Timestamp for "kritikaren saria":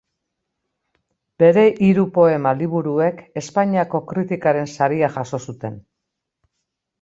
4.13-5.13